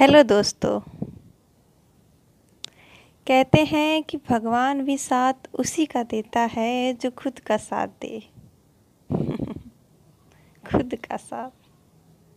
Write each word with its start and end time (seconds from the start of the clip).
Hello 0.00 0.22
दोस्तों। 0.22 0.80
कहते 3.26 3.64
हैं 3.64 4.02
कि 4.02 4.16
भगवान 4.16 4.84
भी 4.84 4.98
साथ 4.98 5.32
उसी 5.54 5.86
का 5.86 6.02
देता 6.02 6.40
है 6.40 6.94
जो 6.94 7.10
खुद 7.10 7.38
का 7.38 7.56
साथ 7.56 7.86
दे। 7.86 8.20
खुद 10.72 10.94
का 10.94 11.16
साथ। 11.16 11.50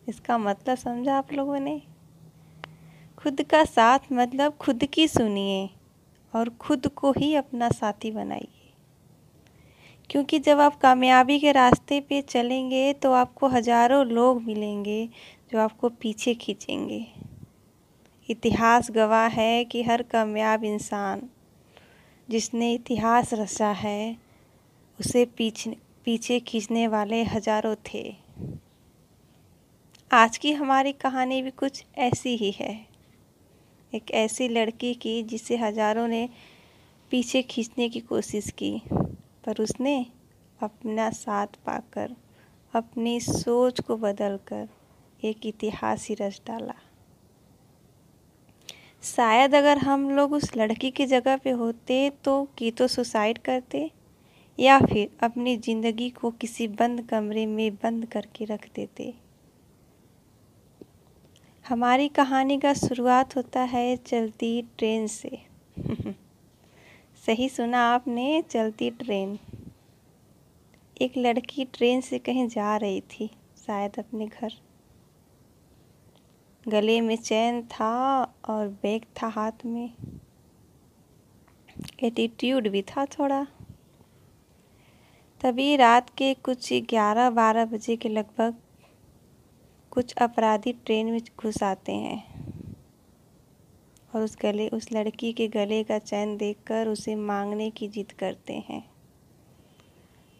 इसका 0.09 0.37
मतलब 0.37 0.77
समझा 0.77 1.17
आप 1.17 1.33
लोगों 1.33 1.59
ने? 1.59 1.81
खुद 3.17 3.41
का 3.41 3.63
साथ 3.63 3.99
मतलब 4.11 4.57
खुद 4.57 4.85
की 4.85 5.07
सुनिए 5.07 5.69
और 6.35 6.49
खुद 6.49 6.87
को 6.87 7.11
ही 7.11 7.35
अपना 7.35 7.69
साथी 7.69 8.11
बनाइए। 8.11 8.73
क्योंकि 10.09 10.39
जब 10.39 10.59
आप 10.59 10.79
कामयाबी 10.79 11.39
के 11.39 11.51
रास्ते 11.51 11.99
पे 12.01 12.21
चलेंगे 12.21 12.93
तो 12.93 13.11
आपको 13.11 13.47
हज़ारों 13.47 14.05
लोग 14.05 14.41
मिलेंगे 14.41 15.09
जो 15.51 15.59
आपको 15.59 15.89
पीछे 15.89 16.33
खींचेंगे। 16.33 17.22
इतिहास 18.29 18.89
गवाह 18.91 19.27
है 19.27 19.63
कि 19.65 19.83
हर 19.83 20.01
कामयाब 20.01 20.63
इंसान 20.63 21.21
जिसने 22.29 22.73
इतिहास 22.73 23.33
रचा 23.33 23.71
है, 23.71 24.17
उसे 24.99 25.25
पीछे 25.25 25.75
पीछे 26.05 26.39
खींचने 26.39 26.87
वाले 26.87 27.23
हज़ारों 27.23 27.75
थे। 27.93 28.03
आज 30.11 30.37
की 30.37 30.51
हमारी 30.51 30.91
कहानी 30.91 31.41
भी 31.41 31.51
कुछ 31.51 31.83
ऐसी 31.97 32.35
ही 32.37 32.51
है। 32.51 32.73
एक 33.93 34.11
ऐसी 34.11 34.47
लड़की 34.47 34.93
की 34.93 35.21
जिसे 35.23 35.57
हज़ारों 35.57 36.07
ने 36.07 36.29
पीछे 37.11 37.41
खींचने 37.41 37.89
की 37.89 37.99
कोशिश 37.99 38.49
की, 38.51 38.81
पर 39.45 39.61
उसने 39.61 40.05
अपना 40.61 41.09
साथ 41.09 41.47
पाकर, 41.65 42.15
अपनी 42.73 43.19
सोच 43.19 43.79
को 43.79 43.97
बदलकर 43.97 44.67
एक 45.23 45.45
इतिहास 45.45 46.07
ही 46.09 46.15
रच 46.15 46.41
डाला। 46.47 46.73
शायद 49.03 49.55
अगर 49.55 49.77
हम 49.77 50.09
लोग 50.09 50.33
उस 50.33 50.55
लड़की 50.57 50.89
की 50.91 51.05
जगह 51.05 51.37
पे 51.37 51.49
होते 51.51 52.09
तो 52.23 52.43
की 52.57 52.71
तो 52.71 52.87
सुसाइड 52.87 53.37
करते, 53.37 53.89
या 54.59 54.79
फिर 54.79 55.09
अपनी 55.23 55.55
ज़िंदगी 55.57 56.09
को 56.09 56.31
किसी 56.31 56.67
बंद 56.67 57.01
कमरे 57.01 57.45
में 57.45 57.75
बंद 57.75 58.05
करके 58.05 58.45
रख 58.45 58.67
देते। 58.75 59.13
हमारी 61.65 62.07
कहानी 62.07 62.57
का 62.57 62.73
शुरुआत 62.73 63.35
होता 63.35 63.61
है 63.65 63.95
चलती 63.97 64.61
ट्रेन 64.77 65.07
से। 65.07 65.37
सही 67.25 67.49
सुना 67.49 67.79
आपने, 67.89 68.41
चलती 68.41 68.89
ट्रेन। 68.91 69.37
एक 71.01 71.17
लड़की 71.17 71.65
ट्रेन 71.65 72.01
से 72.01 72.19
कहीं 72.19 72.47
जा 72.47 72.75
रही 72.77 73.01
थी, 73.01 73.29
शायद 73.67 73.99
अपने 73.99 74.27
घर। 74.27 74.53
गले 76.67 77.01
में 77.01 77.15
चैन 77.15 77.63
था 77.63 78.23
और 78.23 78.67
बैग 78.67 79.01
था 79.01 79.27
हाथ 79.27 79.51
में। 79.65 79.93
एटीट्यूड 82.03 82.67
भी 82.67 82.81
था 82.81 83.05
थोड़ा। 83.05 83.47
तभी 85.41 85.75
रात 85.75 86.09
के 86.09 86.33
कुछ 86.33 86.73
ग्यारह 86.73 87.29
बारह 87.29 87.65
बजे 87.65 87.95
के 87.95 88.09
लगभग 88.09 88.55
कुछ 89.91 90.13
अपराधी 90.13 90.73
ट्रेन 90.73 91.11
में 91.11 91.21
घुस 91.39 91.63
आते 91.63 91.91
हैं 91.91 92.43
और 94.15 94.21
उस 94.21 94.37
गले, 94.41 94.69
उस 94.69 94.91
लड़की 94.91 95.33
के 95.33 95.47
गले 95.47 95.83
का 95.83 95.99
चैन 95.99 96.37
देखकर 96.37 96.87
उसे 96.87 97.15
मांगने 97.15 97.69
की 97.69 97.87
जिद 97.87 98.11
करते 98.11 98.53
हैं। 98.53 98.91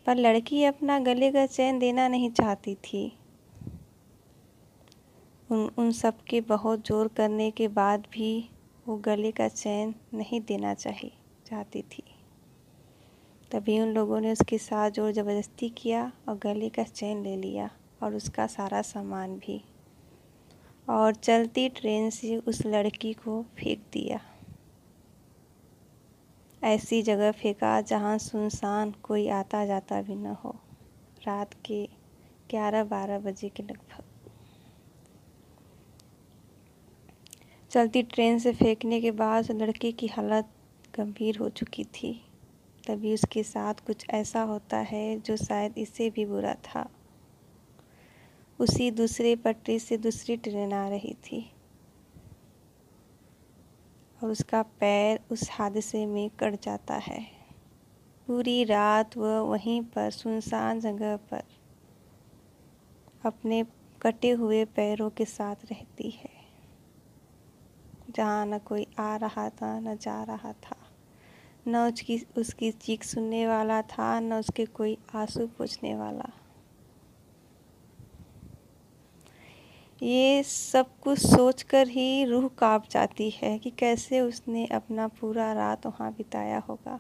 पर 0.06 0.16
लड़की 0.16 0.64
अपना 0.64 1.00
गले 1.00 1.32
का 1.32 1.46
चैन 1.46 1.80
देना 1.80 2.08
नहीं 2.08 2.32
चाहती 2.32 2.76
थी। 2.76 3.18
उन 5.54 5.70
उन 5.78 5.92
सब 5.92 6.24
के 6.28 6.40
बहुत 6.42 6.86
ज़ोर 6.88 7.08
करने 7.08 7.50
के 7.52 7.68
बाद 7.68 8.04
भी 8.14 8.30
वो 8.88 8.96
गले 8.98 9.32
का 9.32 9.48
चैन 9.48 9.94
नहीं 10.14 10.40
देना 10.42 10.74
चाहिए 10.74 11.12
चाहती 11.48 11.82
थी। 11.82 12.04
तभी 13.52 13.80
उन 13.80 13.90
लोगों 13.90 14.20
ने 14.20 14.32
उसके 14.32 14.58
साथ 14.58 14.92
ज़ोर 14.92 15.12
ज़बरदस्ती 15.12 15.70
किया 15.70 16.12
और 16.30 16.38
गले 16.38 16.70
का 16.70 16.84
चैन 16.84 17.22
ले 17.24 17.36
लिया 17.38 17.70
और 18.04 18.16
उसका 18.16 18.48
सारा 18.48 18.82
सामान 18.82 19.36
भी। 19.38 19.62
और 20.88 21.14
चलती 21.16 21.68
ट्रेन 21.72 22.10
से 22.10 22.38
उस 22.38 22.66
लड़की 22.66 23.14
को 23.14 23.42
फेंक 23.58 23.84
दिया। 23.94 24.20
ऐसी 26.62 27.02
जगह 27.02 27.32
फेंका 27.34 27.80
जहाँ 27.84 28.18
सुनसान 28.18 28.94
कोई 29.04 29.28
आता 29.32 29.66
जाता 29.66 30.02
भी 30.02 30.16
न 30.16 30.36
हो। 30.44 30.56
रात 31.28 31.54
के 31.66 31.84
ग्यारह 32.50 32.84
बारह 32.84 33.20
बजे 33.20 33.50
के 33.50 33.64
लगभग। 33.64 34.04
चलती 37.74 38.04
ट्रेन 38.04 38.40
से 38.40 38.54
फेंकने 38.54 39.02
के 39.02 39.12
बाद 39.12 39.52
लड़के 39.52 39.92
की 39.92 40.08
हालत 40.08 40.50
गंभीर 40.98 41.38
हो 41.38 41.50
चुकी 41.50 41.84
थी। 41.84 42.26
तभी 42.88 43.14
उसके 43.14 43.44
साथ 43.44 43.74
कुछ 43.74 44.06
ऐसा 44.10 44.42
होता 44.42 44.78
है 44.78 45.20
जो 45.20 45.38
शायद 45.38 45.78
इससे 45.78 46.10
भी 46.10 46.26
बुरा 46.26 46.54
था। 46.54 46.90
उसी 48.60 48.92
दूसरे 48.92 49.36
पटरी 49.36 49.80
से 49.80 49.98
दूसरी 49.98 50.38
ट्रेन 50.38 50.74
आ 50.74 50.90
रही 50.90 51.14
थी। 51.14 51.52
और 54.24 54.30
उसका 54.30 54.62
पैर 54.62 55.20
उस 55.32 55.50
हादसे 55.52 56.06
में 56.06 56.30
कट 56.30 56.62
जाता 56.62 56.94
है। 56.94 57.28
पूरी 58.28 58.64
रात 58.64 59.18
वह 59.18 59.40
वहीं 59.40 59.82
पर 59.82 60.12
सुनसान 60.12 60.80
जगह 60.80 61.18
पर 61.18 61.44
अपने 63.26 63.66
कटे 64.02 64.30
हुए 64.30 64.66
पैरों 64.66 65.10
के 65.10 65.26
साथ 65.26 65.56
रहती 65.72 66.10
है। 66.10 66.43
जहाँ 68.16 68.46
न 68.46 68.58
कोई 68.58 68.88
आ 69.00 69.16
रहा 69.16 69.50
था, 69.50 69.80
न 69.80 69.98
जा 69.98 70.24
रहा 70.24 70.54
था। 70.54 70.76
न 71.68 71.78
उसकी 71.78 72.26
उसकी 72.38 72.72
चीख 72.72 73.04
सुनने 73.04 73.48
वाला 73.48 73.82
था, 73.82 74.20
न 74.20 74.34
उसके 74.34 74.66
कोई 74.66 74.98
आँसू 75.16 75.48
पूछने 75.48 75.96
वाला। 75.96 76.30
ये 80.04 80.44
सब 80.44 81.00
कुछ 81.00 81.20
सोचकर 81.20 81.88
ही 81.88 82.26
रूह 82.26 82.48
काँप 82.48 82.90
जाती 82.90 83.30
है 83.30 83.60
कि 83.60 83.70
कैसे 83.70 84.22
उसने 84.22 84.66
अपना 84.66 85.08
पूरा 85.08 85.54
रात 85.54 85.86
वहाँ 85.86 86.12
बिताया 86.14 86.60
होगा। 86.60 87.00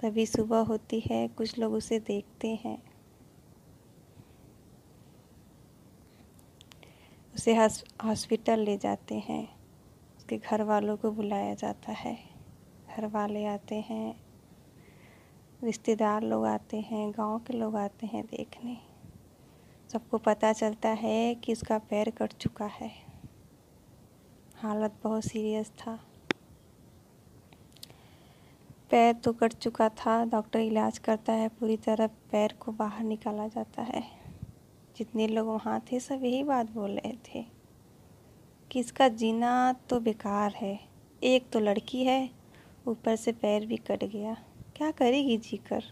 तभी 0.00 0.26
सुबह 0.26 0.58
होती 0.58 1.02
है, 1.10 1.28
कुछ 1.28 1.58
लोग 1.58 1.72
उसे 1.72 1.98
देखते 1.98 2.48
हैं। 2.64 2.82
उसे 7.34 7.56
हॉस्पिटल 8.04 8.58
ले 8.58 8.76
जाते 8.76 9.14
हैं। 9.14 9.57
उसके 10.28 10.38
घर 10.38 10.62
वालों 10.62 10.96
को 10.96 11.10
बुलाया 11.10 11.54
जाता 11.54 11.92
है। 11.92 12.18
घर 12.96 13.06
वाले 13.06 13.44
आते 13.44 13.74
हैं, 13.74 14.20
रिश्तेदार 15.64 16.22
लोग 16.22 16.46
आते 16.46 16.80
हैं, 16.80 17.10
गाँव 17.10 17.38
के 17.38 17.52
लोग 17.52 17.76
आते 17.76 18.06
हैं 18.06 18.24
देखने। 18.26 18.76
सबको 19.92 20.18
पता 20.18 20.52
चलता 20.52 20.88
है 20.88 21.34
कि 21.34 21.52
उसका 21.52 21.78
पैर 21.78 22.10
कट 22.10 22.32
चुका 22.32 22.64
है। 22.64 22.90
हालत 24.56 24.94
बहुत 25.02 25.24
सीरियस 25.24 25.70
था। 25.70 25.98
पैर 28.90 29.14
तो 29.14 29.32
कट 29.32 29.52
चुका 29.52 29.88
था, 29.88 30.24
डॉक्टर 30.24 30.58
इलाज 30.58 30.98
करता 30.98 31.32
है, 31.32 31.48
पूरी 31.48 31.76
तरह 31.76 32.06
पैर 32.06 32.52
को 32.52 32.72
बाहर 32.72 33.04
निकाला 33.04 33.48
जाता 33.48 33.82
है। 33.82 34.02
जितने 34.96 35.26
लोग 35.26 35.48
वहाँ 35.48 35.82
थे 35.92 36.00
सब 36.00 36.24
यही 36.24 36.42
बात 36.42 36.70
बोल 36.70 36.90
रहे 36.90 37.12
थे। 37.12 37.57
कि 38.70 38.80
इसका 38.80 39.08
जीना 39.08 39.72
तो 39.72 40.00
बेकार 40.00 40.52
है। 40.52 40.80
एक 41.22 41.50
तो 41.52 41.60
लड़की 41.60 42.04
है, 42.04 42.30
ऊपर 42.88 43.16
से 43.16 43.32
पैर 43.32 43.66
भी 43.66 43.76
कट 43.76 44.04
गया। 44.04 44.36
क्या 44.76 44.90
करेगी 44.90 45.36
जीकर? 45.36 45.84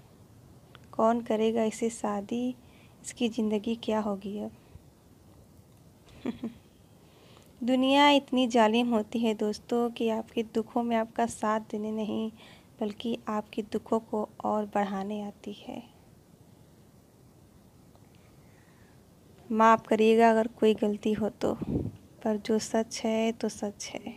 कौन 0.92 1.20
करेगा 1.20 1.62
इसे 1.62 1.90
शादी? 1.90 2.54
इसकी 3.02 3.28
ज़िंदगी 3.28 3.74
क्या 3.74 4.00
होगी 4.00 4.38
अब? 4.38 4.50
दुनिया 7.64 8.10
इतनी 8.10 8.46
जालिम 8.46 8.88
होती 8.88 9.18
है 9.18 9.34
दोस्तों 9.34 9.90
कि 9.90 10.08
आपके 10.08 10.42
दुखों 10.42 10.82
में 10.82 10.96
आपका 10.96 11.26
साथ 11.26 11.60
देने 11.60 11.90
नहीं, 11.90 12.32
बल्कि 12.80 13.18
आपके 13.28 13.62
दुखों 13.62 14.00
को 14.00 14.28
और 14.44 14.64
बढ़ाने 14.64 15.22
आती 15.22 15.52
है। 15.52 15.82
माफ़ 19.52 19.82
करिएगा 19.82 20.30
अगर 20.30 20.46
कोई 20.46 20.74
गलती 20.74 21.12
हो 21.12 21.28
तो। 21.28 21.58
पर 22.26 22.36
जो 22.36 22.58
सच 22.58 23.00
है 23.04 23.32
तो 23.32 23.48
सच 23.48 23.84
है। 23.94 24.14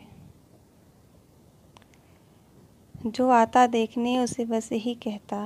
जो 3.05 3.29
आता 3.29 3.67
देखने, 3.67 4.17
उसे 4.19 4.45
बस 4.45 4.71
यही 4.71 4.93
कहता 4.95 5.45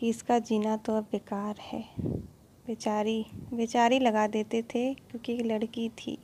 कि 0.00 0.08
इसका 0.08 0.38
जीना 0.38 0.76
तो 0.76 0.96
अब 0.96 1.04
बेकार 1.12 1.60
है। 1.60 1.82
बेचारी 2.66 3.26
बेचारी 3.54 3.98
लगा 3.98 4.26
देते 4.26 4.62
थे 4.62 4.94
क्योंकि 4.94 5.32
एक 5.32 5.42
लड़की 5.42 5.88
थी। 5.88 6.18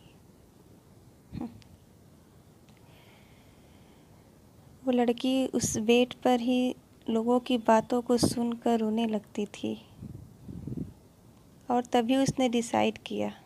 वो 4.84 4.90
लड़की 4.90 5.46
उस 5.46 5.76
बेड 5.78 6.14
पर 6.14 6.40
ही 6.40 6.76
लोगों 7.10 7.40
की 7.40 7.58
बातों 7.58 8.02
को 8.02 8.16
सुनकर 8.16 8.78
रोने 8.78 9.06
लगती 9.06 9.46
थी 9.46 9.76
और 11.70 11.84
तभी 11.84 12.16
उसने 12.16 12.48
डिसाइड 12.48 12.98
किया। 12.98 13.39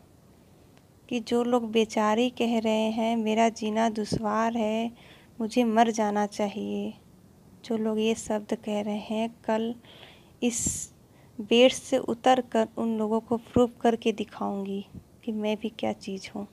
कि 1.09 1.21
जो 1.21 1.45
लोग 1.45 1.71
बेचारी 1.71 2.31
कह 2.31 2.59
रहे 2.59 2.91
हैं, 2.91 3.17
मेरा 3.17 3.49
जीना 3.49 3.89
दुश्वार 3.89 4.57
है, 4.57 4.93
मुझे 5.41 5.65
मर 5.65 5.91
जाना 5.91 6.27
चाहिए। 6.27 6.95
जो 7.65 7.77
लोग 7.77 8.01
ये 8.01 8.15
शब्द 8.15 8.55
कह 8.55 8.81
रहे 8.81 8.99
हैं, 8.99 9.35
कल 9.45 9.75
इस 10.43 10.91
बेड 11.41 11.73
से 11.73 11.99
उतर 11.99 12.41
कर 12.41 12.69
उन 12.79 12.99
लोगों 12.99 13.21
को 13.21 13.37
प्रूव 13.37 13.71
करके 13.81 14.13
दिखाऊँगी 14.13 14.87
कि 15.25 15.33
मैं 15.33 15.57
भी 15.57 15.69
क्या 15.69 15.93
चीज़ 15.93 16.31
हूँ। 16.37 16.49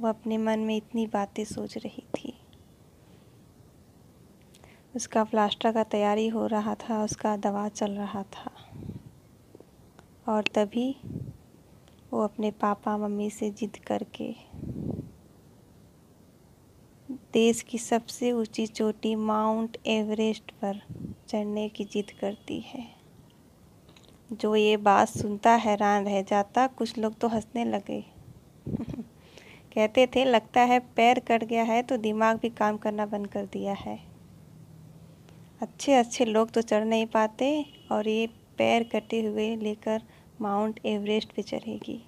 वो 0.00 0.08
अपने 0.08 0.38
मन 0.38 0.58
में 0.58 0.76
इतनी 0.76 1.06
बातें 1.06 1.44
सोच 1.44 1.76
रही 1.76 2.02
थी। 2.18 2.34
उसका 4.96 5.24
प्लास्टर 5.24 5.72
का 5.72 5.84
तैयारी 5.84 6.28
हो 6.28 6.46
रहा 6.46 6.74
था, 6.74 7.04
उसका 7.04 7.36
दवा 7.36 7.68
चल 7.68 7.90
रहा 7.90 8.22
था। 8.22 8.50
और 10.28 10.44
तभी 10.54 10.96
वो 12.12 12.24
अपने 12.24 12.50
पापा, 12.50 12.96
मम्मी 12.96 13.30
से 13.30 13.50
जिद 13.50 13.76
करके 13.76 14.34
देश 17.32 17.62
की 17.62 17.78
सबसे 17.78 18.32
ऊँची 18.32 18.66
चोटी 18.66 19.14
माउंट 19.14 19.76
एवरेस्ट 19.86 20.50
पर 20.50 20.80
चढ़ने 21.28 21.68
की 21.68 21.84
जिद 21.84 22.10
करती 22.20 22.60
है। 22.60 22.86
जो 24.32 24.56
ये 24.56 24.76
बात 24.76 25.08
सुनता 25.08 25.50
हैरान 25.50 26.04
रह 26.04 26.22
जाता, 26.22 26.66
कुछ 26.66 26.98
लोग 26.98 27.18
तो 27.18 27.28
हंसने 27.28 27.64
लगे। 27.64 28.04
कहते 29.74 30.06
थे, 30.06 30.24
लगता 30.24 30.60
है 30.60 30.78
पैर 30.78 31.18
कट 31.18 31.44
गया 31.44 31.62
है 31.62 31.82
तो 31.82 31.96
दिमाग 31.96 32.38
भी 32.38 32.50
काम 32.50 32.76
करना 32.76 33.06
बंद 33.06 33.26
कर 33.26 33.46
दिया 33.46 33.72
है। 33.72 33.98
अच्छे 35.62 35.94
अच्छे 35.94 36.24
लोग 36.24 36.50
तो 36.50 36.62
चढ़ 36.62 36.84
नहीं 36.84 37.06
पाते 37.06 37.66
और 37.92 38.08
ये 38.08 38.26
पैर 38.58 38.82
कटे 38.84 39.26
हुए 39.26 39.56
लेकर 39.56 40.02
माउंट 40.40 40.80
एवरेस्ट 40.86 41.32
पे 41.32 41.42
चढ़ेगी। 41.42 42.02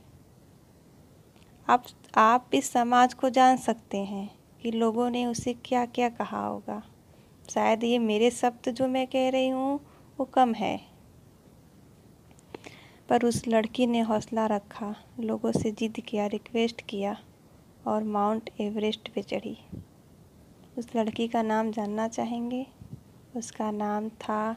आप 1.69 1.85
आप 2.15 2.51
इस 2.55 2.71
समाज 2.71 3.15
को 3.15 3.31
जान 3.31 3.57
सकते 3.57 3.99
हैं 3.99 4.39
कि 4.63 4.71
लोगों 4.71 5.11
ने 5.11 5.27
उसे 5.27 5.55
क्या 5.55 5.87
क्या 5.87 6.09
कहा 6.09 6.47
होगा। 6.47 6.83
शायद 7.51 7.85
ये 7.85 7.99
मेरे 7.99 8.31
शब्द 8.31 8.71
जो 8.71 8.89
मैं 8.89 9.07
कह 9.07 9.29
रही 9.31 9.49
हूँ, 9.49 9.81
वो 10.19 10.25
कम 10.25 10.55
है। 10.55 10.81
पर 13.09 13.25
उस 13.25 13.49
लड़की 13.49 13.87
ने 13.87 14.01
हौसला 14.01 14.47
रखा, 14.47 14.97
लोगों 15.21 15.53
से 15.53 15.71
जिद 15.71 16.01
किया, 16.09 16.27
रिक्वेस्ट 16.27 16.81
किया 16.81 17.17
और 17.87 18.03
माउंट 18.03 18.51
एवरेस्ट 18.61 19.09
पे 19.13 19.23
चढ़ी। 19.23 19.59
उस 20.79 20.97
लड़की 20.97 21.29
का 21.29 21.43
नाम 21.43 21.71
जानना 21.71 22.09
चाहेंगे? 22.09 22.67
उसका 23.37 23.71
नाम 23.71 24.09
था 24.09 24.57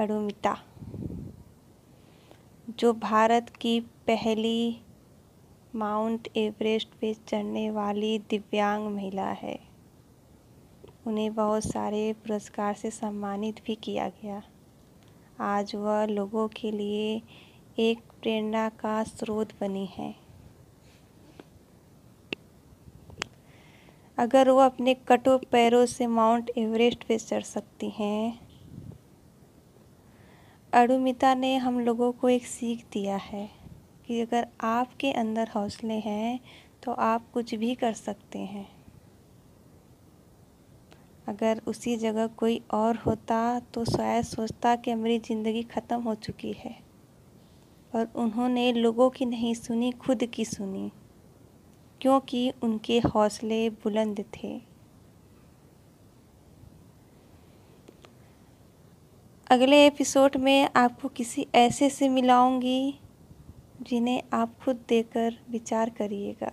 अरुमिता। 0.00 0.58
जो 2.78 2.92
भारत 2.92 3.52
की 3.60 3.80
पहली 3.80 4.80
माउंट 5.74 6.28
एवरेस्ट 6.36 6.88
पे 7.00 7.14
चढ़ने 7.14 7.70
वाली 7.70 8.18
दिव्यांग 8.18 8.88
महिला 8.88 9.28
है। 9.30 9.60
उन्हें 11.06 11.34
बहुत 11.34 11.64
सारे 11.64 12.12
पुरस्कार 12.12 12.74
से 12.74 12.90
सम्मानित 12.90 13.64
भी 13.66 13.74
किया 13.74 14.08
गया। 14.08 14.42
आज 15.40 15.74
वह 15.74 16.04
लोगों 16.06 16.48
के 16.48 16.70
लिए 16.70 17.22
एक 17.78 17.98
प्रेरणा 18.22 18.68
का 18.68 19.04
स्रोत 19.04 19.48
बनी 19.60 19.86
है। 19.86 20.14
अगर 24.18 24.50
वो 24.50 24.58
अपने 24.58 24.94
कटो 24.94 25.38
पैरों 25.38 25.86
से 25.86 26.06
माउंट 26.06 26.50
एवरेस्ट 26.58 27.04
पे 27.04 27.18
चढ़ 27.18 27.42
सकती 27.42 27.90
हैं 27.90 28.43
अरुमिता 30.74 31.34
ने 31.34 31.54
हम 31.56 31.78
लोगों 31.80 32.10
को 32.12 32.28
एक 32.28 32.46
सीख 32.46 32.84
दिया 32.92 33.16
है 33.16 33.48
कि 34.06 34.20
अगर 34.20 34.46
आपके 34.60 35.10
अंदर 35.12 35.48
हौसले 35.48 35.94
हैं 36.00 36.40
तो 36.84 36.92
आप 36.92 37.30
कुछ 37.34 37.54
भी 37.54 37.74
कर 37.74 37.92
सकते 37.92 38.38
हैं। 38.38 38.66
अगर 41.28 41.60
उसी 41.66 41.96
जगह 41.96 42.26
कोई 42.36 42.60
और 42.72 42.96
होता 42.96 43.38
तो 43.74 43.84
शायद 43.86 44.24
सोचता 44.24 44.74
कि 44.76 44.94
मेरी 44.94 45.18
ज़िंदगी 45.18 45.62
ख़त्म 45.64 46.00
हो 46.02 46.14
चुकी 46.16 46.52
है। 46.54 46.76
और 47.94 48.08
उन्होंने 48.16 48.72
लोगों 48.72 49.10
की 49.10 49.26
नहीं 49.26 49.54
सुनी, 49.54 49.90
खुद 49.92 50.24
की 50.26 50.44
सुनी, 50.44 50.90
क्योंकि 52.00 52.52
उनके 52.62 52.98
हौसले 53.06 53.68
बुलंद 53.72 54.24
थे। 54.34 54.60
अगले 59.54 59.86
एपिसोड 59.86 60.36
में 60.36 60.68
आपको 60.76 61.08
किसी 61.08 61.46
ऐसे 61.54 61.90
से 61.90 62.08
मिलाऊँगी 62.08 63.00
जिन्हें 63.82 64.22
आप 64.32 64.54
खुद 64.64 64.76
देकर 64.88 65.34
विचार 65.50 65.90
करिएगा। 65.90 66.52